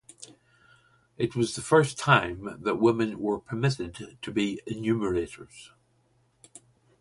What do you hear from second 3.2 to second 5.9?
permitted to be enumerators.